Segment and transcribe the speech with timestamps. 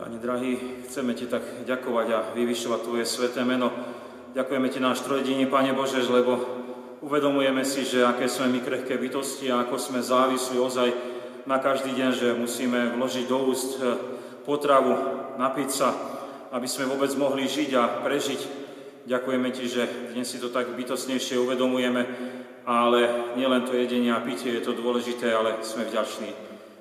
[0.00, 0.56] Pane drahý,
[0.88, 3.68] chceme Ti tak ďakovať a vyvyšovať Tvoje sveté meno.
[4.32, 6.40] Ďakujeme Ti náš trojdení, Pane Bože, lebo
[7.04, 10.88] uvedomujeme si, že aké sme my krehké bytosti a ako sme závislí ozaj
[11.44, 13.92] na každý deň, že musíme vložiť do úst eh,
[14.48, 14.96] potravu,
[15.36, 15.92] napiť sa,
[16.48, 18.40] aby sme vôbec mohli žiť a prežiť.
[19.04, 19.82] Ďakujeme Ti, že
[20.16, 22.02] dnes si to tak bytostnejšie uvedomujeme,
[22.64, 26.32] ale nielen to jedenie a pitie je to dôležité, ale sme vďační,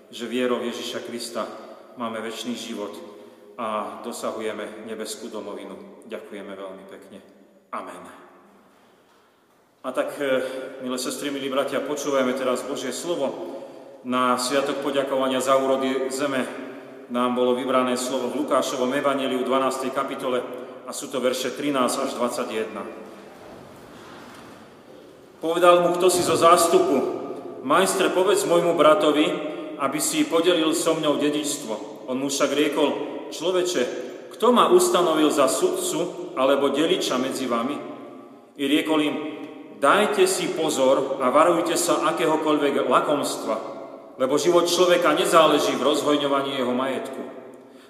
[0.07, 1.68] že vierou Ježiša Krista
[1.99, 2.95] máme väčší život
[3.59, 6.07] a dosahujeme nebeskú domovinu.
[6.07, 7.19] Ďakujeme veľmi pekne.
[7.75, 8.03] Amen.
[9.83, 10.39] A tak, e,
[10.79, 13.59] milé sestry, milí bratia, počúvajme teraz Božie slovo.
[14.07, 16.47] Na Sviatok poďakovania za úrody zeme
[17.11, 19.91] nám bolo vybrané slovo v Lukášovom Evangeliu 12.
[19.91, 20.39] kapitole
[20.87, 22.79] a sú to verše 13 až 21.
[25.43, 26.95] Povedal mu kto si zo zástupu,
[27.63, 31.73] majstre, povedz môjmu bratovi, aby si podelil so mňou dedičstvo.
[32.11, 32.89] On mu však riekol,
[33.31, 33.83] človeče,
[34.35, 37.75] kto ma ustanovil za sudcu alebo deliča medzi vami?
[38.59, 39.15] I riekol im,
[39.79, 43.55] dajte si pozor a varujte sa akéhokoľvek lakomstva,
[44.19, 47.21] lebo život človeka nezáleží v rozhojňovaní jeho majetku.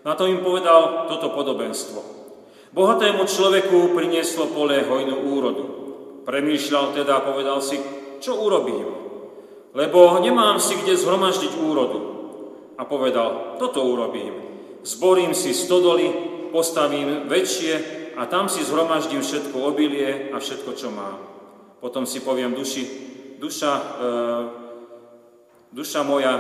[0.05, 1.99] Na to im povedal toto podobenstvo.
[2.69, 5.66] Bohatému človeku prinieslo pole hojnú úrodu.
[6.30, 7.81] Premýšľal teda a povedal si,
[8.21, 8.98] čo urobím?
[9.73, 12.00] Lebo nemám si kde zhromaždiť úrodu.
[12.80, 14.34] A povedal, toto urobím.
[14.88, 16.09] Zborím si stodoly,
[16.56, 17.73] postavím väčšie
[18.16, 21.20] a tam si zhromaždím všetko obilie a všetko, čo mám.
[21.84, 22.84] Potom si poviem duši,
[23.39, 24.09] duša, e,
[25.76, 26.33] duša moja,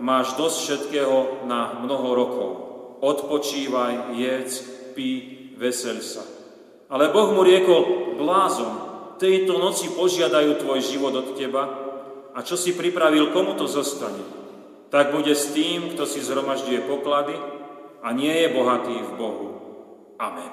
[0.00, 1.16] máš dosť všetkého
[1.48, 2.50] na mnoho rokov.
[3.00, 4.64] Odpočívaj, jedz,
[4.96, 5.08] pí,
[5.56, 6.24] vesel sa.
[6.88, 8.74] Ale Boh mu riekol, blázon,
[9.20, 11.85] tejto noci požiadajú tvoj život od teba,
[12.36, 14.20] a čo si pripravil, komu to zostane.
[14.92, 17.32] Tak bude s tým, kto si zhromažďuje poklady
[18.04, 19.48] a nie je bohatý v Bohu.
[20.20, 20.52] Amen.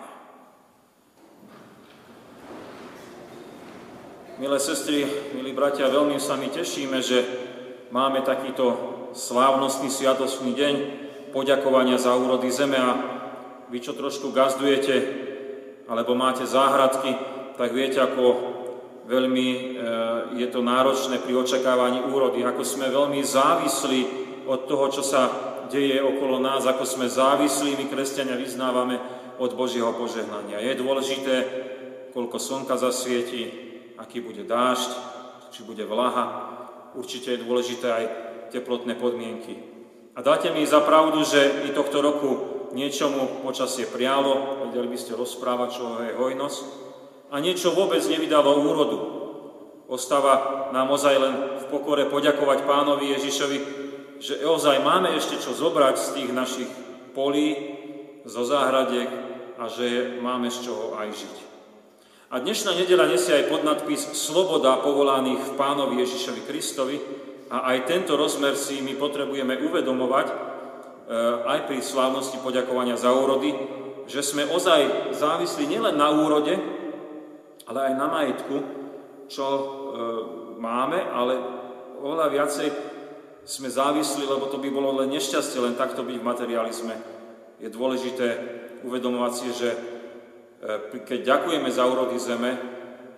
[4.39, 5.05] Milé sestry,
[5.35, 7.19] milí bratia, veľmi sa mi tešíme, že
[7.93, 8.65] máme takýto
[9.13, 10.75] slávnostný sviatostný deň
[11.35, 12.91] poďakovania za úrody zeme a
[13.69, 14.95] vy, čo trošku gazdujete
[15.85, 17.13] alebo máte záhradky,
[17.59, 18.52] tak viete, ako
[19.07, 19.59] veľmi e,
[20.39, 24.01] je to náročné pri očakávaní úrody, ako sme veľmi závislí
[24.47, 25.21] od toho, čo sa
[25.67, 28.99] deje okolo nás, ako sme závislí, my kresťania vyznávame
[29.39, 30.61] od Božieho požehnania.
[30.61, 31.35] Je dôležité,
[32.13, 33.49] koľko slnka zasvieti,
[33.97, 34.91] aký bude dážď,
[35.49, 36.51] či bude vlaha.
[36.93, 38.05] Určite je dôležité aj
[38.53, 39.57] teplotné podmienky.
[40.13, 42.29] A dáte mi za pravdu, že i tohto roku
[42.77, 46.82] niečomu počasie prialo, vedeli by ste rozprávať, čo je hojnosť,
[47.33, 48.97] a niečo vôbec nevydalo úrodu.
[49.89, 53.57] Ostáva nám ozaj len v pokore poďakovať pánovi Ježišovi,
[54.21, 56.69] že ozaj máme ešte čo zobrať z tých našich
[57.17, 57.73] polí,
[58.23, 59.09] zo záhradiek
[59.57, 61.35] a že máme z čoho aj žiť.
[62.33, 66.97] A dnešná nedela nesie aj podnadpis Sloboda povolaných v pánovi Ježišovi Kristovi
[67.53, 70.35] a aj tento rozmer si my potrebujeme uvedomovať e,
[71.45, 73.53] aj pri slávnosti poďakovania za úrody,
[74.09, 76.57] že sme ozaj závislí nielen na úrode,
[77.67, 78.55] ale aj na majetku,
[79.31, 79.63] čo e,
[80.59, 81.33] máme, ale
[82.03, 82.67] oveľa viacej
[83.43, 86.95] sme závislí, lebo to by bolo len nešťastie, len takto byť v materializme.
[87.59, 88.27] Je dôležité
[88.83, 89.77] uvedomovať si, že e,
[91.03, 92.51] keď ďakujeme za úrody zeme,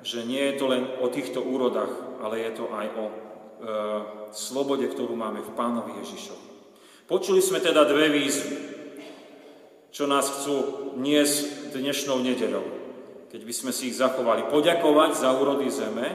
[0.06, 3.13] že nie je to len o týchto úrodách, ale je to aj o e,
[4.29, 6.47] slobode, ktorú máme v Pánovi Ježišovi.
[7.06, 8.53] Počuli sme teda dve výzvy,
[9.89, 10.57] čo nás chcú
[10.97, 12.84] niesť dnešnou nedeľou
[13.35, 16.07] keď by sme si ich zachovali, poďakovať za úrody zeme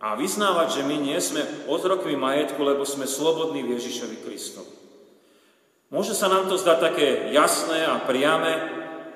[0.00, 4.72] a vyznávať, že my nie sme otrokmi majetku, lebo sme slobodní v Ježišovi Kristovi.
[5.92, 8.56] Môže sa nám to zdať také jasné a priame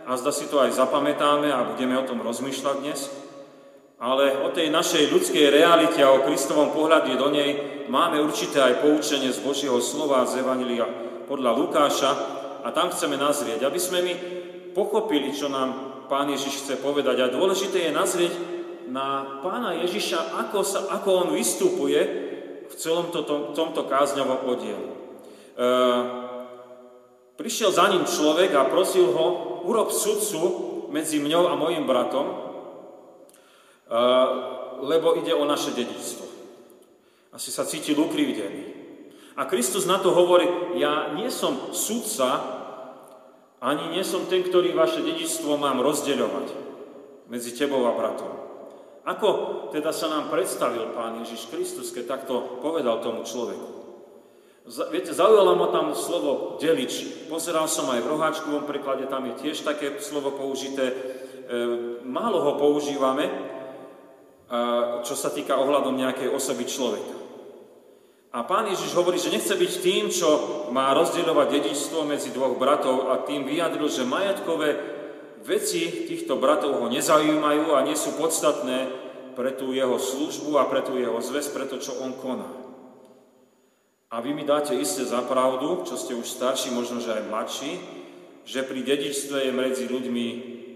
[0.05, 3.09] a zda si to aj zapamätáme a budeme o tom rozmýšľať dnes,
[3.97, 7.57] ale o tej našej ľudskej realite a o Kristovom pohľade do nej
[7.89, 10.85] máme určité aj poučenie z Božieho slova z Evangelia
[11.25, 12.11] podľa Lukáša
[12.61, 14.15] a tam chceme nazrieť, aby sme my
[14.77, 17.23] pochopili, čo nám pán Ježiš chce povedať.
[17.23, 18.35] A dôležité je nazrieť
[18.89, 22.01] na pána Ježiša, ako, sa, ako on vystupuje
[22.69, 24.91] v celom toto, tomto kázňovom oddielu.
[24.91, 24.97] E,
[27.37, 29.27] prišiel za ním človek a prosil ho,
[29.69, 30.41] urob sudcu
[30.89, 32.35] medzi mňou a mojim bratom, e,
[34.89, 36.27] lebo ide o naše dedičstvo.
[37.37, 38.81] Asi sa cítil ukrivdený.
[39.39, 40.49] A Kristus na to hovorí,
[40.81, 42.58] ja nie som sudca,
[43.59, 46.47] ani nie som ten, ktorý vaše dedičstvo mám rozdeľovať
[47.27, 48.33] medzi tebou a bratom.
[49.09, 49.29] Ako
[49.73, 53.79] teda sa nám predstavil Pán Ježiš Kristus, keď takto povedal tomu človeku?
[54.93, 57.25] Viete, zaujalo ma tam slovo delič.
[57.33, 60.93] Pozeral som aj v roháčkovom preklade, tam je tiež také slovo použité.
[60.93, 60.95] E,
[62.05, 63.33] málo ho používame,
[65.05, 67.28] čo sa týka ohľadom nejakej osoby človeka.
[68.39, 70.31] A pán Ježiš hovorí, že nechce byť tým, čo
[70.71, 74.79] má rozdielovať dedičstvo medzi dvoch bratov a tým vyjadril, že majetkové
[75.43, 78.95] veci týchto bratov ho nezaujímajú a nie sú podstatné
[79.35, 82.47] pre tú jeho službu a pre tú jeho zväz, pre to, čo on koná.
[84.15, 87.73] A vy mi dáte isté za pravdu, čo ste už starší, možno že aj mladší,
[88.47, 90.27] že pri dedičstve je medzi ľuďmi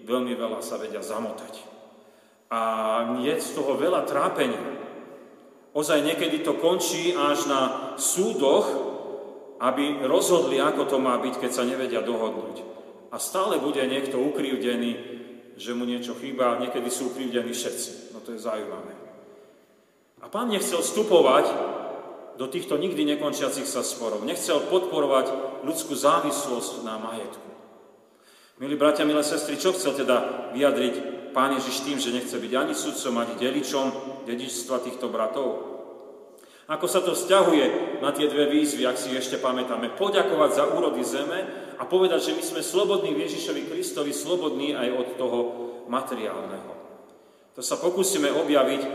[0.02, 1.62] veľmi veľa sa vedia zamotať.
[2.50, 2.60] A
[3.22, 4.81] je z toho veľa trápenia.
[5.72, 7.60] Ozaj niekedy to končí až na
[7.96, 8.69] súdoch,
[9.56, 12.60] aby rozhodli, ako to má byť, keď sa nevedia dohodnúť.
[13.08, 14.92] A stále bude niekto ukrivdený,
[15.56, 18.12] že mu niečo chýba, niekedy sú ukrivdení všetci.
[18.12, 18.92] No to je zaujímavé.
[20.20, 21.48] A pán nechcel vstupovať
[22.36, 24.24] do týchto nikdy nekončiacich sa sporov.
[24.24, 27.48] Nechcel podporovať ľudskú závislosť na majetku.
[28.60, 30.94] Milí bratia, milé sestry, čo chcel teda vyjadriť
[31.32, 33.87] Pán Ježiš tým, že nechce byť ani sudcom, ani deličom
[34.29, 35.73] dedičstva týchto bratov?
[36.70, 41.02] Ako sa to vzťahuje na tie dve výzvy, ak si ešte pamätáme, poďakovať za úrody
[41.02, 41.40] zeme
[41.76, 45.38] a povedať, že my sme slobodní v Ježišovi Kristovi, slobodní aj od toho
[45.90, 46.73] materiálneho.
[47.58, 48.88] To sa pokúsime objaviť e,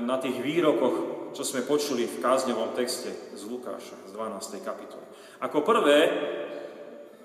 [0.00, 4.62] na tých výrokoch čo sme počuli v kázňovom texte z Lukáša, z 12.
[4.62, 5.02] kapitoly.
[5.42, 5.98] Ako prvé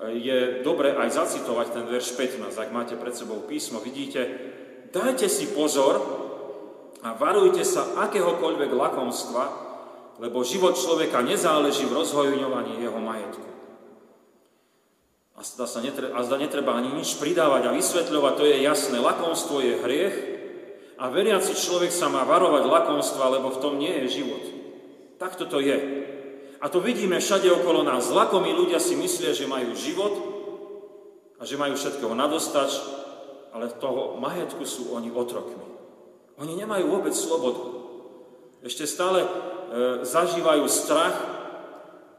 [0.08, 4.24] je dobre aj zacitovať ten verš 15, ak máte pred sebou písmo, vidíte,
[4.96, 6.00] dajte si pozor
[7.04, 9.44] a varujte sa akéhokoľvek lakomstva,
[10.24, 13.50] lebo život človeka nezáleží v rozhojňovaní jeho majetku.
[15.36, 19.00] A zda, sa netreba, a zda netreba ani nič pridávať a vysvetľovať, to je jasné.
[19.00, 20.16] Lakomstvo je hriech,
[21.00, 24.44] a veriaci človek sa má varovať lakomstva, lebo v tom nie je život.
[25.16, 25.99] Takto to je.
[26.60, 28.12] A to vidíme všade okolo nás.
[28.12, 30.14] Lakomí ľudia si myslia, že majú život
[31.40, 32.76] a že majú všetkoho nadostač,
[33.56, 35.64] ale toho majetku sú oni otrokmi.
[36.40, 37.64] Oni nemajú vôbec slobodu.
[38.60, 39.30] Ešte stále e,
[40.04, 41.16] zažívajú strach,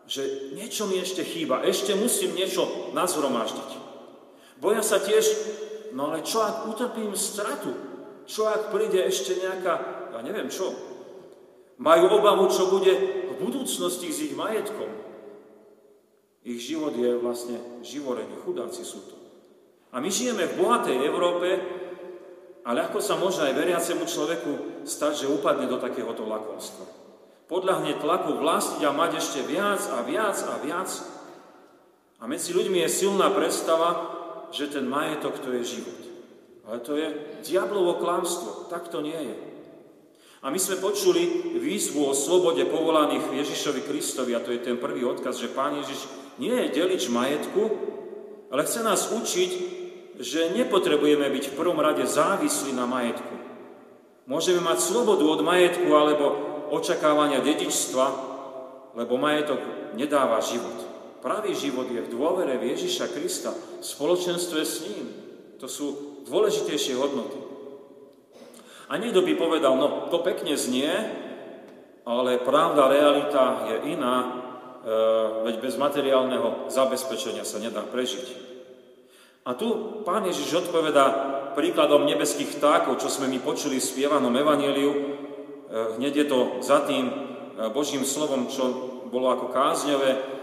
[0.09, 3.71] že niečo mi ešte chýba, ešte musím niečo nazhromaždiť.
[4.57, 5.25] Boja sa tiež,
[5.93, 7.73] no ale čo ak utrpím stratu?
[8.25, 9.75] Čo ak príde ešte nejaká,
[10.17, 10.73] ja neviem čo,
[11.77, 12.93] majú obavu, čo bude
[13.41, 14.93] budúcnosti s ich majetkom.
[16.45, 19.17] Ich život je vlastne živorenie, chudáci sú to.
[19.91, 21.49] A my žijeme v bohatej Európe,
[22.63, 24.51] ale ako sa môže aj veriacemu človeku
[24.87, 26.87] stať, že upadne do takéhoto lakomstva?
[27.51, 30.91] Podľahne tlaku vlastniť a mať ešte viac a viac a viac.
[32.23, 34.21] A medzi ľuďmi je silná predstava,
[34.55, 36.01] že ten majetok to je život.
[36.71, 37.11] Ale to je
[37.43, 38.71] diablovo klamstvo.
[38.71, 39.50] Tak to nie je.
[40.41, 45.05] A my sme počuli výzvu o slobode povolaných Ježišovi Kristovi, a to je ten prvý
[45.05, 46.09] odkaz, že Pán Ježiš
[46.41, 47.69] nie je delič majetku,
[48.49, 49.51] ale chce nás učiť,
[50.17, 53.37] že nepotrebujeme byť v prvom rade závislí na majetku.
[54.25, 56.27] Môžeme mať slobodu od majetku alebo
[56.73, 58.07] očakávania dedičstva,
[58.97, 59.61] lebo majetok
[59.93, 60.89] nedáva život.
[61.21, 65.05] Pravý život je v dôvere v Ježiša Krista, v spoločenstve s ním.
[65.61, 65.87] To sú
[66.25, 67.50] dôležitejšie hodnoty.
[68.91, 70.91] A niekto by povedal, no to pekne znie,
[72.03, 74.31] ale pravda, realita je iná, e,
[75.47, 78.51] veď bez materiálneho zabezpečenia sa nedá prežiť.
[79.47, 81.07] A tu pán Ježiš odpovedá
[81.55, 84.91] príkladom nebeských vtákov, čo sme mi počuli v spievanom evaníliu.
[84.91, 85.03] E,
[86.03, 87.15] hneď je to za tým e,
[87.71, 90.40] Božím slovom, čo bolo ako kázňové,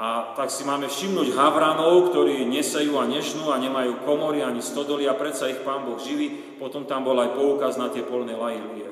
[0.00, 5.04] a tak si máme všimnúť havranov, ktorí nesejú a nežnú a nemajú komory ani stodoly
[5.04, 6.56] a predsa ich Pán Boh živí.
[6.56, 8.88] Potom tam bol aj poukaz na tie polné lajilie.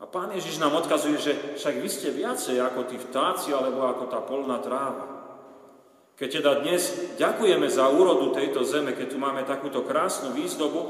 [0.00, 4.08] A Pán Ježiš nám odkazuje, že však vy ste viacej ako tí vtáci alebo ako
[4.08, 5.12] tá polná tráva.
[6.16, 10.88] Keď teda dnes ďakujeme za úrodu tejto zeme, keď tu máme takúto krásnu výzdobu,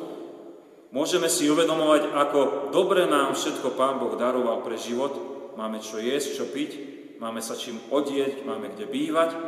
[0.95, 5.11] môžeme si uvedomovať, ako dobre nám všetko Pán Boh daroval pre život.
[5.59, 9.39] Máme čo jesť, čo piť, máme sa čím odieť, máme kde bývať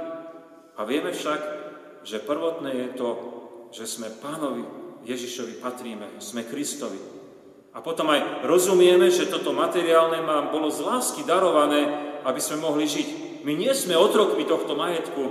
[0.79, 1.41] a vieme však,
[2.07, 3.11] že prvotné je to,
[3.75, 4.63] že sme pánovi
[5.03, 7.03] Ježišovi patríme, sme Kristovi.
[7.75, 12.87] A potom aj rozumieme, že toto materiálne nám bolo z lásky darované, aby sme mohli
[12.87, 13.43] žiť.
[13.43, 15.23] My nie sme otrokmi tohto majetku,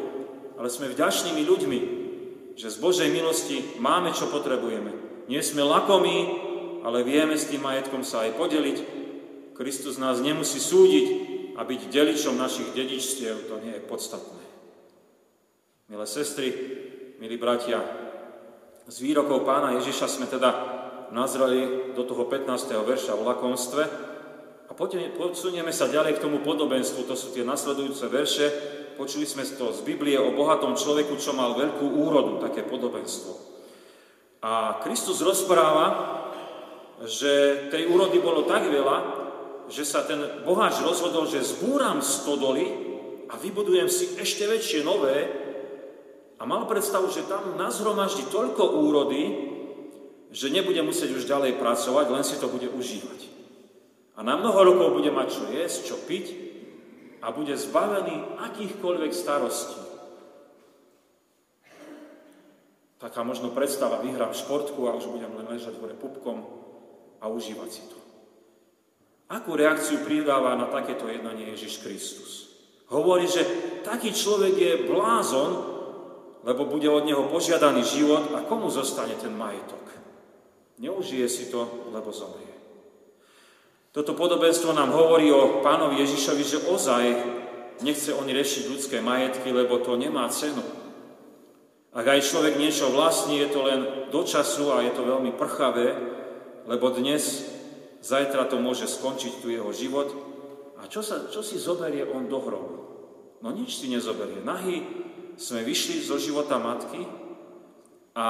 [0.59, 1.79] ale sme vďačnými ľuďmi,
[2.59, 4.91] že z Božej milosti máme, čo potrebujeme.
[5.31, 6.27] Nie sme lakomí,
[6.83, 8.77] ale vieme s tým majetkom sa aj podeliť.
[9.55, 14.43] Kristus nás nemusí súdiť, a byť deličom našich dedičstiev, to nie je podstatné.
[15.89, 16.49] Milé sestry,
[17.21, 17.83] milí bratia,
[18.89, 20.51] z výrokov pána Ježiša sme teda
[21.13, 22.73] nazreli do toho 15.
[22.83, 23.83] verša o lakomstve
[24.67, 28.49] a A posunieme sa ďalej k tomu podobenstvu, to sú tie nasledujúce verše.
[28.97, 33.37] Počuli sme to z Biblie o bohatom človeku, čo mal veľkú úrodu, také podobenstvo.
[34.41, 35.85] A Kristus rozpráva,
[37.05, 39.22] že tej úrody bolo tak veľa,
[39.71, 42.65] že sa ten boháč rozhodol, že zbúram stodoly
[43.31, 45.29] a vybudujem si ešte väčšie nové
[46.37, 49.23] a mal predstavu, že tam nazhromaždí toľko úrody,
[50.33, 53.31] že nebude musieť už ďalej pracovať, len si to bude užívať.
[54.13, 56.25] A na mnoho rokov bude mať čo jesť, čo piť
[57.23, 59.79] a bude zbavený akýchkoľvek starostí.
[62.99, 66.43] Taká možno predstava, vyhrám športku a už budem len ležať hore pupkom
[67.19, 68.02] a užívať si to.
[69.33, 72.53] Akú reakciu pridáva na takéto jednanie Ježiš Kristus?
[72.93, 73.41] Hovorí, že
[73.81, 75.51] taký človek je blázon,
[76.45, 79.81] lebo bude od neho požiadaný život a komu zostane ten majetok?
[80.77, 82.53] Neužije si to, lebo zomrie.
[83.89, 87.03] Toto podobenstvo nám hovorí o pánovi Ježišovi, že ozaj
[87.81, 90.61] nechce on riešiť ľudské majetky, lebo to nemá cenu.
[91.89, 93.81] Ak aj človek niečo vlastní, je to len
[94.13, 95.97] do času a je to veľmi prchavé,
[96.69, 97.49] lebo dnes,
[98.03, 100.11] zajtra to môže skončiť tu jeho život.
[100.83, 102.77] A čo, sa, čo si zoberie on do hrobu?
[103.39, 104.43] No nič si nezoberie.
[104.43, 104.83] Nahy
[105.39, 107.07] sme vyšli zo života matky
[108.13, 108.27] a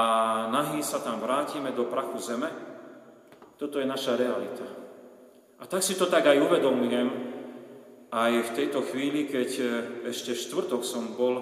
[0.54, 2.50] nahy sa tam vrátime do prachu zeme.
[3.58, 4.66] Toto je naša realita.
[5.58, 7.34] A tak si to tak aj uvedomujem,
[8.14, 9.66] aj v tejto chvíli, keď e,
[10.14, 11.34] ešte štvrtok som bol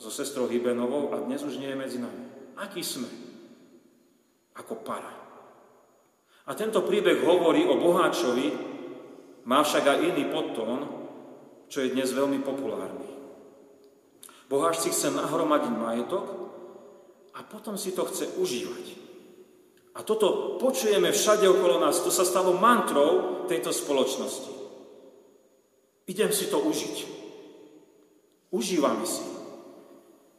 [0.00, 2.22] so sestrou Hybenovou a dnes už nie je medzi nami.
[2.56, 3.10] Aký sme?
[4.56, 5.27] Ako para.
[6.48, 8.48] A tento príbeh hovorí o boháčovi,
[9.44, 10.80] má však aj iný podtón,
[11.68, 13.04] čo je dnes veľmi populárny.
[14.48, 16.24] Boháč si chce nahromadiť majetok
[17.36, 18.86] a potom si to chce užívať.
[19.98, 22.00] A toto počujeme všade okolo nás.
[22.00, 24.52] To sa stalo mantrou tejto spoločnosti.
[26.08, 26.96] Idem si to užiť.
[28.48, 29.20] Užívame si.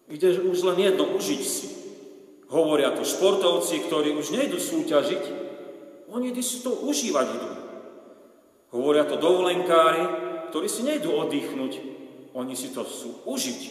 [0.09, 1.67] Ide už len jedno, užiť si.
[2.49, 5.48] Hovoria to športovci, ktorí už nejdu súťažiť,
[6.09, 7.51] oni si to užívať idú.
[8.69, 10.03] Hovoria to dovolenkári,
[10.53, 11.73] ktorí si nejdu oddychnúť,
[12.37, 13.61] oni si to chcú užiť.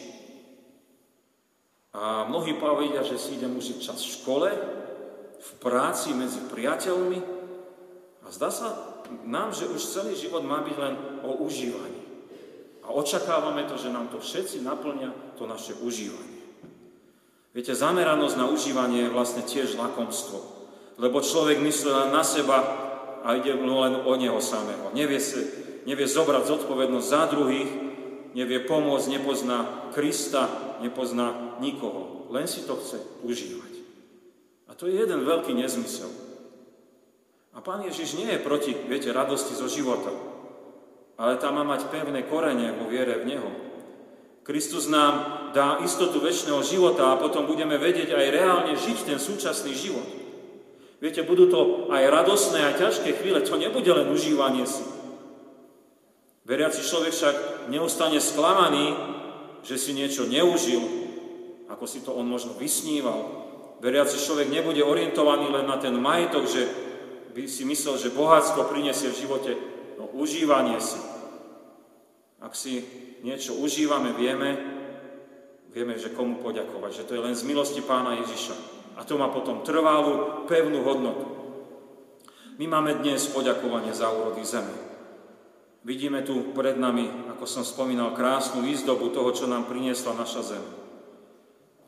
[1.95, 4.49] A mnohí povedia, že si idem užiť čas v škole,
[5.39, 7.19] v práci medzi priateľmi
[8.23, 8.75] a zdá sa
[9.25, 12.03] nám, že už celý život má byť len o užívaní.
[12.83, 16.39] A očakávame to, že nám to všetci naplňa to naše užívanie.
[17.55, 20.58] Viete, zameranosť na užívanie je vlastne tiež lakomstvo.
[20.99, 22.59] Lebo človek myslí na seba
[23.23, 24.91] a ide mu len o neho samého.
[24.91, 25.39] Nevie, si,
[25.87, 27.71] nevie zobrať zodpovednosť za druhých,
[28.35, 30.51] nevie pomôcť, nepozná Krista,
[30.83, 32.27] nepozná nikoho.
[32.35, 33.73] Len si to chce užívať.
[34.69, 36.11] A to je jeden veľký nezmysel.
[37.55, 40.15] A pán Ježiš nie je proti, viete, radosti zo života,
[41.19, 43.51] ale tá má mať pevné korene vo viere v Neho.
[44.47, 49.75] Kristus nám dá istotu väčšného života a potom budeme vedieť aj reálne žiť ten súčasný
[49.75, 50.28] život.
[50.99, 51.61] Viete, budú to
[51.95, 54.83] aj radosné a ťažké chvíle, to nebude len užívanie si.
[56.43, 57.37] Veriaci človek však
[57.71, 58.99] neustane sklamaný,
[59.63, 60.81] že si niečo neužil,
[61.71, 63.47] ako si to on možno vysníval,
[63.79, 66.67] veriaci človek nebude orientovaný len na ten majetok, že
[67.31, 69.53] by si myslel, že bohatstvo prinesie v živote
[70.03, 70.99] no, užívanie si.
[72.43, 72.83] Ak si
[73.23, 74.59] niečo užívame, vieme,
[75.71, 78.78] vieme, že komu poďakovať, že to je len z milosti pána Ježiša.
[78.99, 81.27] A to má potom trvalú, pevnú hodnotu.
[82.59, 84.75] My máme dnes poďakovanie za úrody zeme.
[85.87, 90.65] Vidíme tu pred nami, ako som spomínal, krásnu výzdobu toho, čo nám priniesla naša zem.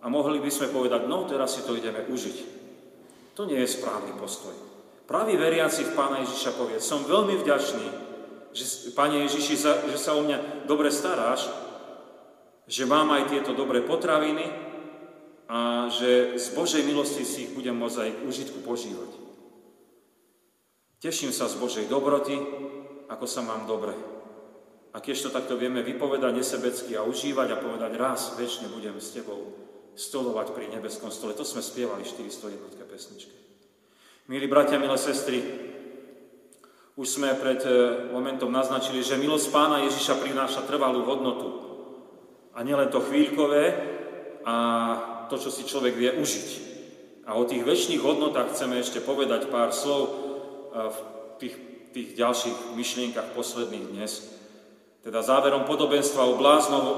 [0.01, 2.37] A mohli by sme povedať, no teraz si to ideme užiť.
[3.35, 4.55] To nie je správny postoj.
[5.11, 7.87] Pravý veriaci v Pána Ježiša povie, som veľmi vďačný,
[8.55, 9.55] že, Pane Ježiši,
[9.91, 11.51] že sa o mňa dobre staráš,
[12.71, 14.70] že mám aj tieto dobré potraviny
[15.51, 19.11] a že z Božej milosti si ich budem môcť aj užitku požívať.
[21.03, 22.39] Teším sa z Božej dobroty,
[23.11, 23.91] ako sa mám dobre.
[24.95, 29.11] A keď to takto vieme vypovedať nesebecky a užívať a povedať raz, väčšine budem s
[29.11, 29.43] Tebou,
[29.99, 31.35] stolovať pri nebeskom stole.
[31.35, 33.35] To sme spievali 401 pesničke.
[34.31, 35.43] Milí bratia, milé sestry,
[36.95, 37.71] už sme pred e,
[38.15, 41.49] momentom naznačili, že milosť pána Ježiša prináša trvalú hodnotu.
[42.55, 43.75] A nielen to chvíľkové
[44.47, 44.57] a
[45.31, 46.49] to, čo si človek vie užiť.
[47.31, 50.11] A o tých väčšných hodnotách chceme ešte povedať pár slov
[50.75, 50.99] v
[51.39, 51.55] tých,
[51.95, 54.27] tých ďalších myšlienkach posledných dnes.
[55.01, 56.37] Teda záverom podobenstva o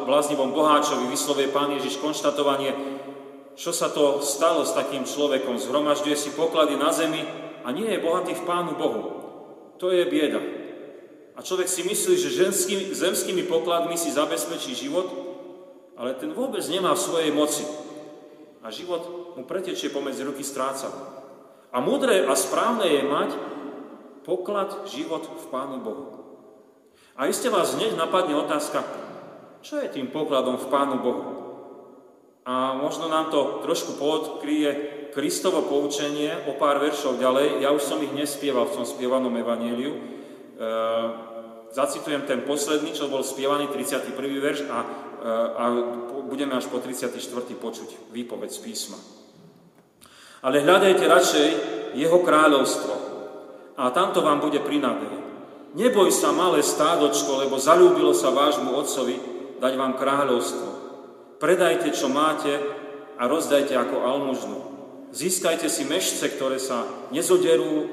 [0.08, 2.72] bláznivom boháčovi vyslovie pán Ježiš konštatovanie,
[3.54, 5.60] čo sa to stalo s takým človekom.
[5.60, 7.20] Zhromažďuje si poklady na zemi
[7.62, 9.02] a nie je bohatý v Pánu Bohu.
[9.76, 10.40] To je bieda.
[11.36, 15.08] A človek si myslí, že ženskými, zemskými pokladmi si zabezpečí život,
[15.94, 17.64] ale ten vôbec nemá v svojej moci.
[18.62, 20.88] A život mu pretečie pomedzi ruky stráca.
[21.74, 23.30] A múdre a správne je mať
[24.22, 26.06] poklad, život v Pánu Bohu.
[27.18, 28.86] A iste vás hneď napadne otázka,
[29.60, 31.24] čo je tým pokladom v Pánu Bohu?
[32.42, 37.62] A možno nám to trošku podkryje Kristovo poučenie o pár veršov ďalej.
[37.62, 40.12] Ja už som ich nespieval v tom spievanom evaníliu,
[40.62, 41.08] Ehm,
[41.74, 44.38] zacitujem ten posledný, čo bol spievaný, 31.
[44.38, 44.78] verš a,
[45.56, 45.64] a
[46.26, 47.14] budeme až po 34.
[47.54, 48.98] počuť výpoveď z písma.
[50.42, 51.48] Ale hľadajte radšej
[51.94, 52.94] jeho kráľovstvo
[53.78, 55.22] a tamto vám bude prinadené.
[55.72, 59.16] Neboj sa, malé stádočko, lebo zalúbilo sa vášmu otcovi
[59.62, 60.68] dať vám kráľovstvo.
[61.38, 62.58] Predajte, čo máte
[63.16, 64.58] a rozdajte ako almužnu.
[65.14, 67.88] Získajte si mešce, ktoré sa nezoderú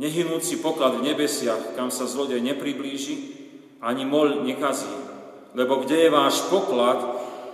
[0.00, 3.36] nehynúci poklad v nebesiach, kam sa zlodej nepriblíži,
[3.84, 5.09] ani mol nekazí.
[5.54, 7.02] Lebo kde je váš poklad,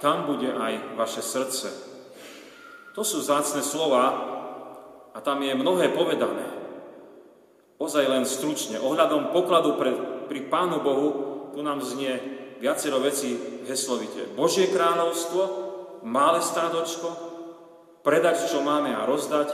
[0.04, 1.72] tam bude aj vaše srdce.
[2.92, 4.04] To sú zácne slova
[5.12, 6.48] a tam je mnohé povedané.
[7.76, 8.80] Ozaj len stručne.
[8.80, 9.92] Ohľadom pokladu pre,
[10.28, 11.08] pri Pánu Bohu
[11.52, 12.16] tu nám znie
[12.60, 13.36] viacero vecí
[13.68, 14.32] heslovite.
[14.32, 15.42] Božie kráľovstvo,
[16.08, 17.08] malé stádočko,
[18.00, 19.52] predať, čo máme a rozdať,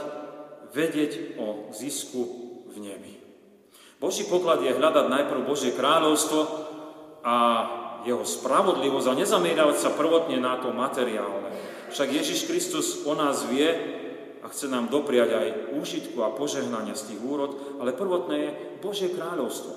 [0.71, 2.21] vedieť o zisku
[2.71, 3.13] v nebi.
[3.99, 6.41] Boží poklad je hľadať najprv Božie kráľovstvo
[7.23, 7.35] a
[8.03, 11.49] jeho spravodlivosť a nezamierať sa prvotne na to materiálne.
[11.91, 13.69] Však Ježiš Kristus o nás vie
[14.43, 18.51] a chce nám dopriať aj úžitku a požehnania z tých úrod, ale prvotné je
[18.83, 19.73] Božie kráľovstvo.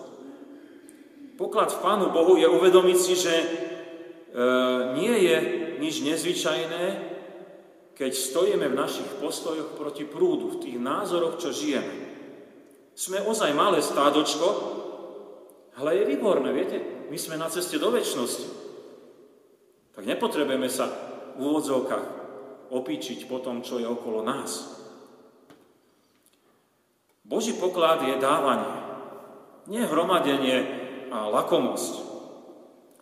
[1.37, 3.47] Poklad v Pánu Bohu je uvedomiť si, že e,
[4.97, 5.37] nie je
[5.77, 6.85] nič nezvyčajné,
[7.93, 12.09] keď stojíme v našich postojoch proti prúdu, v tých názoroch, čo žijeme.
[12.97, 14.47] Sme ozaj malé stádočko,
[15.77, 16.96] ale je výborné, viete?
[17.07, 18.49] My sme na ceste do väčšnosti.
[19.97, 20.91] Tak nepotrebujeme sa
[21.37, 22.07] v úvodzovkách
[22.69, 24.77] opíčiť po tom, čo je okolo nás.
[27.27, 28.87] Boží poklad je dávanie.
[29.67, 30.57] Nie hromadenie
[31.11, 31.95] a lakomosť,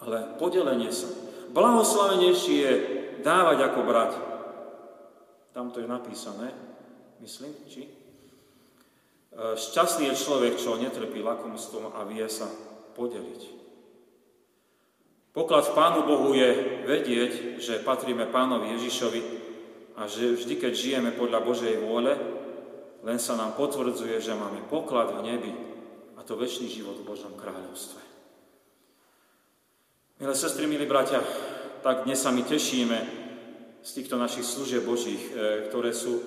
[0.01, 1.09] ale podelenie sa.
[1.53, 2.73] Blahoslavenejšie je
[3.21, 4.13] dávať ako brať.
[5.53, 6.51] Tam to je napísané,
[7.21, 7.87] myslím, či?
[7.87, 7.91] E,
[9.55, 12.49] šťastný je človek, čo netrpí lakomstvom a vie sa
[12.99, 13.64] podeliť.
[15.35, 19.23] Poklad v Pánu Bohu je vedieť, že patríme Pánovi Ježišovi
[19.99, 22.15] a že vždy, keď žijeme podľa Božej vôle,
[23.03, 25.53] len sa nám potvrdzuje, že máme poklad v nebi
[26.15, 27.99] a to väčší život v Božom kráľovstve.
[30.23, 31.19] Milé sestry, milí bratia,
[31.83, 32.99] tak dnes sa my tešíme
[33.83, 36.23] z týchto našich služieb Božích, e, ktoré sú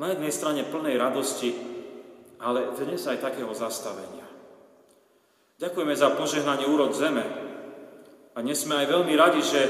[0.00, 1.52] na jednej strane plnej radosti,
[2.40, 4.24] ale dnes aj takého zastavenia.
[5.60, 7.47] Ďakujeme za požehnanie úrod zeme.
[8.38, 9.60] A dnes sme aj veľmi radi, že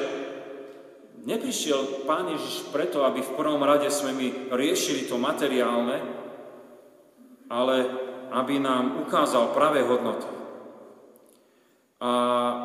[1.25, 5.97] neprišiel Pán Ježiš preto, aby v prvom rade sme my riešili to materiálne,
[7.49, 7.77] ale
[8.29, 10.29] aby nám ukázal pravé hodnoty.
[12.05, 12.13] A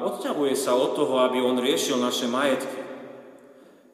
[0.03, 2.83] odťahuje sa od toho, aby on riešil naše majetky.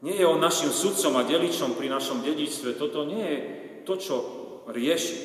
[0.02, 2.74] Nie je on našim sudcom a deličom pri našom dedičstve.
[2.82, 3.40] Toto nie je
[3.86, 4.16] to, čo
[4.66, 5.18] rieši.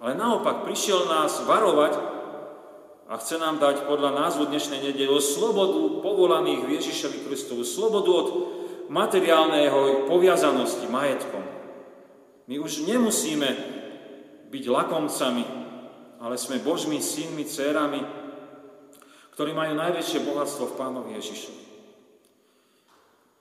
[0.00, 2.09] Ale naopak prišiel nás varovať
[3.10, 8.28] a chce nám dať podľa názvu dnešnej nedele slobodu povolaných v Ježišovi Kristovu, slobodu od
[8.86, 11.42] materiálneho poviazanosti majetkom.
[12.46, 13.50] My už nemusíme
[14.46, 15.44] byť lakomcami,
[16.22, 17.98] ale sme Božmi synmi, dcerami,
[19.34, 21.62] ktorí majú najväčšie bohatstvo v Pánovi Ježišovi.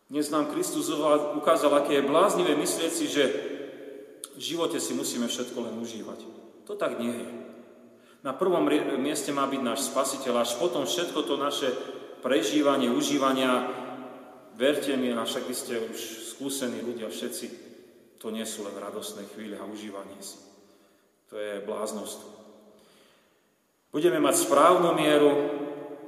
[0.09, 0.89] Dnes nám Kristus
[1.37, 3.23] ukázal, aké je bláznivé myslieť si, že
[4.33, 6.25] v živote si musíme všetko len užívať.
[6.65, 7.38] To tak nie je.
[8.19, 8.67] Na prvom
[8.99, 11.71] mieste má byť náš spasiteľ, až potom všetko to naše
[12.19, 13.71] prežívanie, užívania,
[14.59, 15.99] verte mi, a však vy ste už
[16.35, 17.45] skúsení ľudia všetci,
[18.19, 20.35] to nie sú len radostné chvíle a užívanie si.
[21.31, 22.27] To je bláznost.
[23.95, 25.31] Budeme mať správnu mieru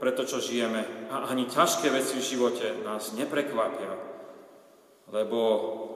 [0.04, 3.96] pre to, čo žijeme a ani ťažké veci v živote nás neprekvapia,
[5.16, 5.40] lebo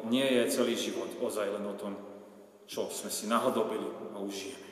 [0.07, 1.99] nie je celý život ozaj len o tom,
[2.65, 4.64] čo sme si nahodobili a užijeme.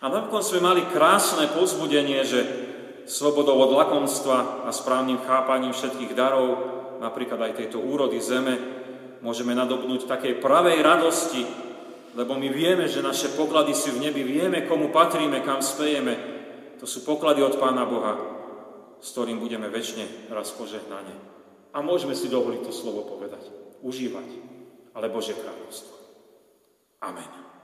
[0.00, 2.40] A napokon sme mali krásne pozbudenie, že
[3.04, 6.48] slobodou od lakomstva a správnym chápaním všetkých darov,
[7.04, 8.56] napríklad aj tejto úrody zeme,
[9.20, 11.44] môžeme nadobnúť takej pravej radosti,
[12.16, 16.16] lebo my vieme, že naše poklady sú v nebi, vieme, komu patríme, kam spejeme.
[16.80, 18.16] To sú poklady od Pána Boha,
[18.98, 21.12] s ktorým budeme väčšine raz požehnane.
[21.70, 23.46] A môžeme si dovoliť to slovo povedať,
[23.84, 24.28] užívať,
[24.96, 25.92] ale Bože kráľovstvo.
[27.04, 27.59] Amen.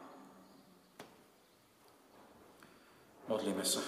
[3.27, 3.83] Modlíme sa.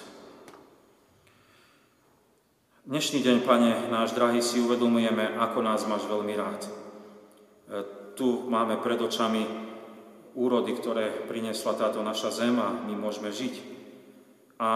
[2.90, 6.66] Dnešný deň, Pane, náš drahý, si uvedomujeme, ako nás máš veľmi rád.
[6.66, 6.70] E,
[8.18, 9.46] tu máme pred očami
[10.34, 13.54] úrody, ktoré priniesla táto naša zem a my môžeme žiť.
[14.58, 14.70] A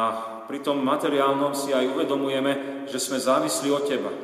[0.46, 4.14] pri tom materiálnom si aj uvedomujeme, že sme závislí od Teba.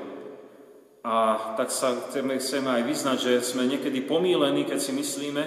[1.02, 1.14] A
[1.58, 5.42] tak sa chceme, chceme aj vyznať, že sme niekedy pomílení, keď si myslíme,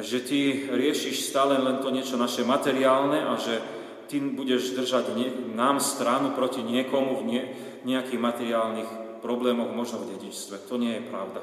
[0.00, 3.76] že Ty riešiš stále len to niečo naše materiálne a že
[4.08, 7.42] ty budeš držať nie, nám stranu proti niekomu v nie,
[7.84, 8.90] nejakých materiálnych
[9.20, 10.64] problémoch, možno v dedičstve.
[10.66, 11.40] To nie je pravda.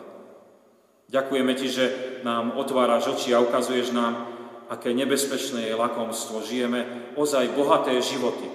[1.05, 1.85] Ďakujeme ti, že
[2.25, 4.25] nám otváraš oči a ukazuješ nám,
[4.73, 6.41] aké nebezpečné je lakomstvo.
[6.41, 8.49] Žijeme ozaj bohaté životy.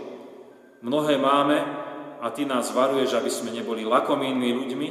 [0.82, 1.62] Mnohé máme
[2.18, 4.88] a ty nás varuješ, aby sme neboli lakomými ľuďmi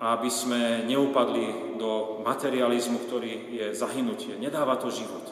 [0.00, 4.40] a aby sme neupadli do materializmu, ktorý je zahynutie.
[4.40, 5.22] Nedáva to život.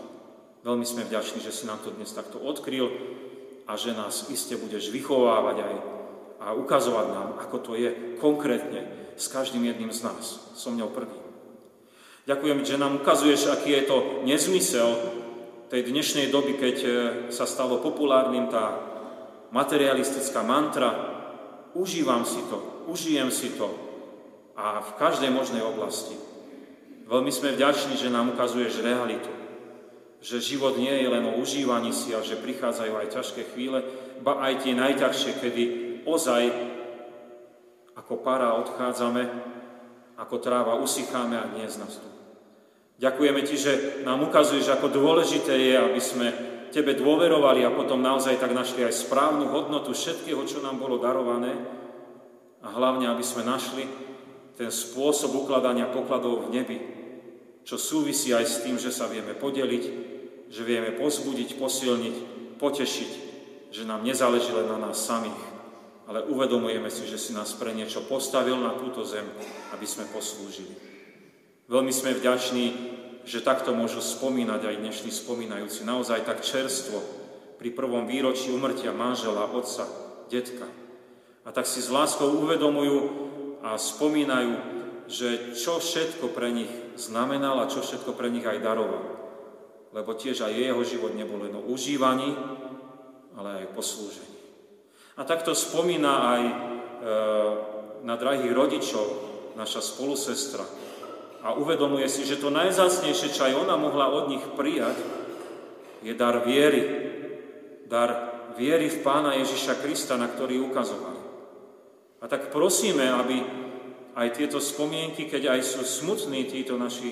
[0.60, 2.92] Veľmi sme vďační, že si nám to dnes takto odkryl
[3.64, 5.74] a že nás iste budeš vychovávať aj
[6.40, 8.84] a ukazovať nám, ako to je konkrétne
[9.16, 10.52] s každým jedným z nás.
[10.56, 11.16] Som ňou prvý.
[12.28, 13.96] Ďakujem, že nám ukazuješ, aký je to
[14.28, 15.00] nezmysel
[15.72, 16.90] tej dnešnej doby, keď e,
[17.32, 18.76] sa stalo populárnym tá
[19.56, 20.90] materialistická mantra
[21.72, 23.70] užívam si to, užijem si to
[24.60, 26.20] a v každej možnej oblasti.
[27.08, 29.39] Veľmi sme vďační, že nám ukazuješ realitu
[30.20, 33.80] že život nie je len o užívaní si a že prichádzajú aj ťažké chvíle,
[34.20, 35.62] ba aj tie najťažšie, kedy
[36.04, 36.52] ozaj
[37.96, 39.22] ako para odchádzame,
[40.20, 42.08] ako tráva usycháme a z nás tu.
[43.00, 43.72] Ďakujeme Ti, že
[44.04, 46.28] nám ukazuješ, ako dôležité je, aby sme
[46.70, 51.50] Tebe dôverovali a potom naozaj tak našli aj správnu hodnotu všetkého, čo nám bolo darované
[52.60, 53.88] a hlavne, aby sme našli
[54.54, 56.78] ten spôsob ukladania pokladov v nebi,
[57.64, 59.84] čo súvisí aj s tým, že sa vieme podeliť,
[60.50, 62.16] že vieme pozbudiť, posilniť,
[62.58, 63.10] potešiť,
[63.70, 65.38] že nám nezáleží len na nás samých,
[66.10, 69.24] ale uvedomujeme si, že si nás pre niečo postavil na túto zem,
[69.70, 70.74] aby sme poslúžili.
[71.70, 72.66] Veľmi sme vďační,
[73.22, 76.98] že takto môžu spomínať aj dnešní spomínajúci, naozaj tak čerstvo,
[77.60, 79.84] pri prvom výročí umrtia manžela, otca,
[80.32, 80.64] detka.
[81.44, 82.98] A tak si s láskou uvedomujú
[83.60, 84.52] a spomínajú,
[85.04, 89.20] že čo všetko pre nich znamenal a čo všetko pre nich aj daroval
[89.90, 92.30] lebo tiež aj jeho život nebol len o užívaní,
[93.34, 94.38] ale aj poslúžení.
[95.18, 96.54] A takto spomína aj e,
[98.06, 99.06] na drahých rodičov
[99.58, 100.62] naša spolusestra
[101.42, 104.96] a uvedomuje si, že to najzácnejšie, čo aj ona mohla od nich prijať,
[106.06, 107.10] je dar viery.
[107.90, 111.18] Dar viery v Pána Ježiša Krista, na ktorý ukazovali.
[112.22, 113.42] A tak prosíme, aby
[114.14, 117.10] aj tieto spomienky, keď aj sú smutní títo naši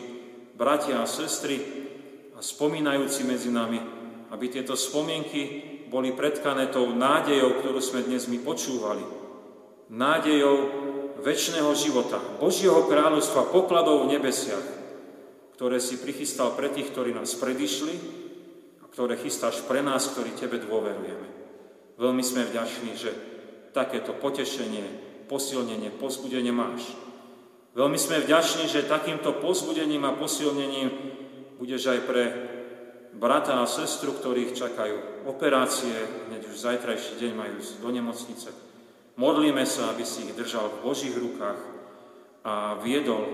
[0.59, 1.79] bratia a sestry,
[2.39, 3.83] a spomínajúci medzi nami,
[4.31, 9.03] aby tieto spomienky boli predkané tou nádejou, ktorú sme dnes my počúvali.
[9.91, 10.57] Nádejou
[11.19, 14.63] väčšného života, Božieho kráľovstva, pokladov v nebesiach,
[15.59, 17.95] ktoré si prichystal pre tých, ktorí nás predišli
[18.79, 21.27] a ktoré chystáš pre nás, ktorí Tebe dôverujeme.
[21.99, 23.11] Veľmi sme vďační, že
[23.75, 26.89] takéto potešenie, posilnenie, pozbudenie máš.
[27.77, 30.91] Veľmi sme vďační, že takýmto pozbudením a posilnením
[31.61, 32.25] budeš aj pre
[33.15, 35.95] brata a sestru, ktorých čakajú operácie,
[36.31, 38.51] hneď už zajtrajší deň majú do nemocnice.
[39.19, 41.61] Modlíme sa, aby si ich držal v Božích rukách
[42.47, 43.27] a viedol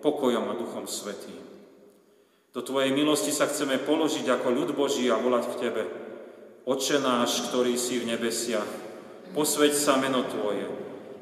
[0.00, 1.38] pokojom a duchom svetým.
[2.56, 5.84] Do Tvojej milosti sa chceme položiť ako ľud Boží a volať k Tebe.
[6.64, 8.66] Oče náš, ktorý si v nebesiach,
[9.36, 10.64] posveď sa meno Tvoje,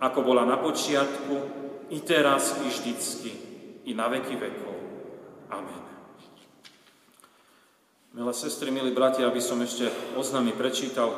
[0.00, 3.30] ako bola na počiatku, i teraz, i vždycky,
[3.86, 4.76] i na veky vekov.
[5.54, 5.82] Amen.
[8.16, 11.12] Milé sestry, milí bratia, aby som ešte oznámy prečítal,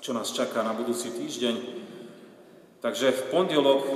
[0.00, 1.56] čo nás čaká na budúci týždeň.
[2.80, 3.92] Takže v pondelok e,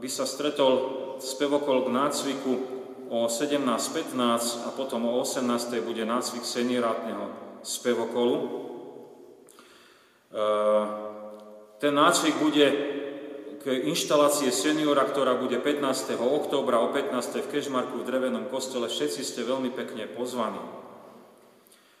[0.00, 0.72] by sa stretol
[1.20, 2.52] spevokol k nácviku
[3.10, 7.30] o 17.15 a potom o 18.00 bude nácvik seniorátneho
[7.62, 8.36] spevokolu.
[10.32, 10.42] E,
[11.84, 12.64] ten nácvik bude
[13.60, 16.16] k inštalácie seniora, ktorá bude 15.
[16.16, 17.44] októbra o 15.
[17.44, 18.88] v Kežmarku v drevenom kostole.
[18.88, 20.64] Všetci ste veľmi pekne pozvaní.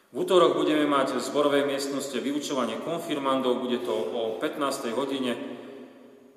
[0.08, 4.88] V útorok budeme mať v zborovej miestnosti vyučovanie konfirmandov, bude to o 15.
[4.96, 5.36] hodine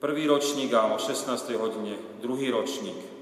[0.03, 1.31] prvý ročník a o 16.
[1.55, 3.16] hodine druhý ročník.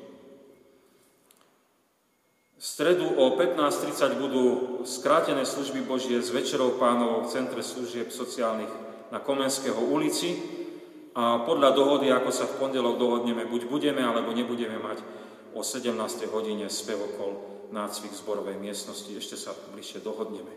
[2.55, 4.45] V stredu o 15.30 budú
[4.87, 8.71] skrátené služby Božie s Večerou pánovou v Centre služieb sociálnych
[9.11, 10.39] na Komenského ulici
[11.11, 15.03] a podľa dohody, ako sa v pondelok dohodneme, buď budeme, alebo nebudeme mať
[15.51, 15.99] o 17.
[16.31, 17.43] hodine spevokol
[17.75, 19.11] nácvik zborovej miestnosti.
[19.11, 20.51] Ešte sa bližšie dohodneme.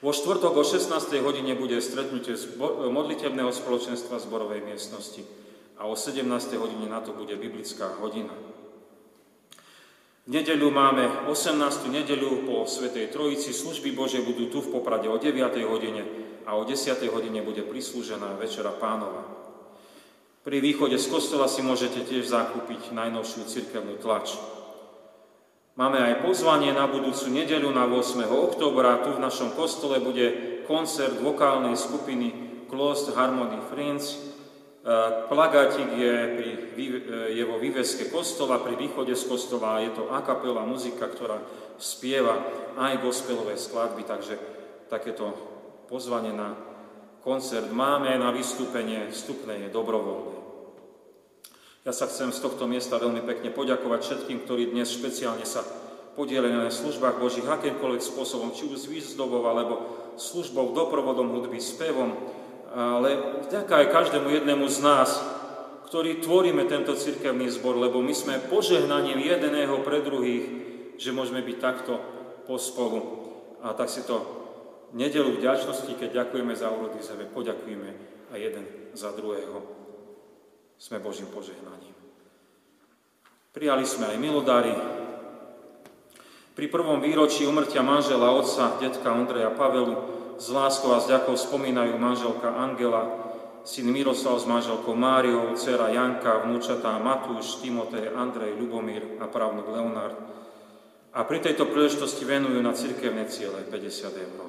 [0.00, 0.88] Vo štvrtok o 16.
[1.20, 2.40] hodine bude stretnutie
[2.88, 5.28] modlitebného spoločenstva zborovej miestnosti
[5.76, 6.24] a o 17.
[6.56, 8.32] hodine na to bude biblická hodina.
[10.24, 11.92] Nedeľu máme 18.
[11.92, 13.52] nedeľu po Svetej Trojici.
[13.52, 15.36] Služby Bože budú tu v Poprade o 9.
[15.68, 16.00] hodine
[16.48, 16.96] a o 10.
[17.12, 19.20] hodine bude prislúžená Večera Pánova.
[20.40, 24.40] Pri východe z kostola si môžete tiež zakúpiť najnovšiu cirkevnú tlač.
[25.76, 28.24] Máme aj pozvanie na budúcu nedeľu na 8.
[28.24, 29.04] oktobra.
[29.04, 32.32] Tu v našom kostole bude koncert vokálnej skupiny
[32.72, 34.33] Closed Harmony Friends.
[34.84, 34.92] E,
[35.32, 36.86] plagátik je, pri,
[37.32, 41.40] je vo výveske kostola, pri východe z kostola je to a kapela muzika, ktorá
[41.80, 42.36] spieva
[42.76, 44.36] aj gospelové skladby, takže
[44.92, 45.32] takéto
[45.88, 46.52] pozvanie na
[47.24, 50.44] koncert máme, na vystúpenie vstupné je dobrovoľné.
[51.88, 55.64] Ja sa chcem z tohto miesta veľmi pekne poďakovať všetkým, ktorí dnes špeciálne sa
[56.12, 59.80] podielajú na službách Božích akýmkoľvek spôsobom, či už s výzdobou, alebo
[60.20, 62.12] službou, doprovodom hudby, spevom,
[62.74, 65.10] ale vďaka aj každému jednému z nás,
[65.86, 70.44] ktorí tvoríme tento cirkevný zbor, lebo my sme požehnaním jedného pre druhých,
[70.98, 72.02] že môžeme byť takto
[72.50, 73.22] pospolu.
[73.62, 74.20] A tak si to
[74.90, 77.90] nedelu vďačnosti, keď ďakujeme za úrody zeme, poďakujeme
[78.34, 79.84] aj jeden za druhého
[80.78, 81.94] sme Božím požehnaním.
[83.54, 84.74] Prijali sme aj milodary.
[86.54, 89.94] Pri prvom výročí umrtia manžela otca, detka Ondreja Pavelu,
[90.38, 93.08] z láskou a s ďakou spomínajú manželka Angela,
[93.64, 100.16] syn Miroslav s manželkou Máriou, dcera Janka, vnúčatá Matúš, Timotej, Andrej, Lubomír a právnuk Leonard.
[101.14, 104.40] A pri tejto príležitosti venujú na cirkevné ciele 50 eur.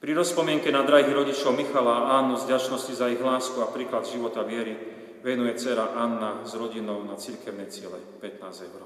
[0.00, 4.08] Pri rozpomienke na drahých rodičov Michala a Annu z ďačnosti za ich lásku a príklad
[4.08, 4.72] života viery
[5.20, 8.82] venuje dcera Anna s rodinou na cirkevné ciele 15 eur.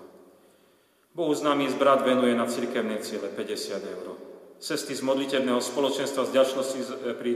[1.15, 4.34] Bohu známy brat venuje na cirkevné ciele 50 eur.
[4.63, 7.33] Cesty z modlitevného spoločenstva z ďačnosti e, pri,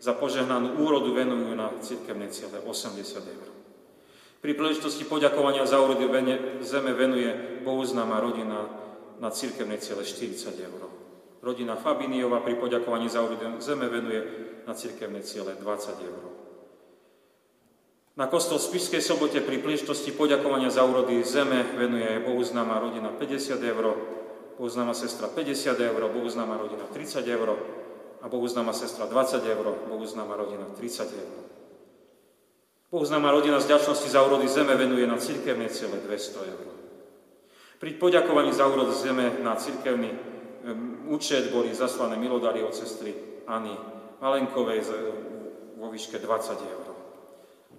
[0.00, 3.48] za požehnanú úrodu venujú na cirkevné ciele 80 eur.
[4.44, 6.04] Pri príležitosti poďakovania za úrody
[6.60, 7.32] zeme venuje
[7.64, 8.68] Bohu známa rodina
[9.16, 10.82] na cirkevné ciele 40 eur.
[11.40, 14.20] Rodina Fabiniova pri poďakovaní za úrody zeme venuje
[14.68, 15.64] na cirkevné ciele 20
[16.04, 16.24] eur.
[18.14, 23.10] Na kostol v Spišskej sobote pri príležitosti poďakovania za úrody zeme venuje Bohu známa rodina
[23.10, 23.84] 50 eur,
[24.58, 27.58] Bohu známa sestra 50 eur, Bohu známa rodina 30 eur
[28.22, 31.32] a Bohu známa sestra 20 eur, Bohu známa rodina 30 eur.
[32.90, 36.66] Bohu známa rodina z ďačnosti za úrody zeme venuje na cirkevné ciele 200 eur.
[37.82, 40.14] Pri poďakovaní za úrody zeme na cirkevný
[41.10, 43.12] účet boli zaslané milodary od sestry
[43.50, 43.74] Ani
[44.22, 44.80] Malenkovej
[45.76, 46.84] vo výške 20 eur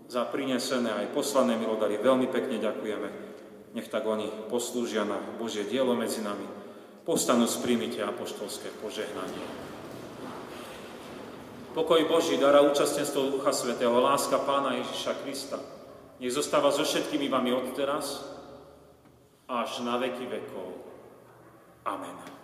[0.06, 1.98] za prinesené aj poslané milodary.
[1.98, 3.10] Veľmi pekne ďakujeme.
[3.74, 6.65] Nech tak oni poslúžia na Božie dielo medzi nami.
[7.06, 9.46] Postanú sprímite apoštolské požehnanie.
[11.78, 15.62] Pokoj Boží, dara účastenstvo Ducha Svetého, láska Pána Ježiša Krista,
[16.18, 18.26] nech zostáva so všetkými vami od teraz
[19.46, 20.82] až na veky vekov.
[21.86, 22.35] Amen.